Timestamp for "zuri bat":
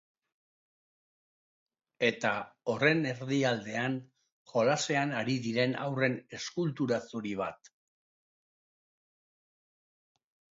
7.13-7.71